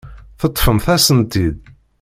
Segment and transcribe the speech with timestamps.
[0.39, 1.59] Teṭṭfemt-asen-tt-id.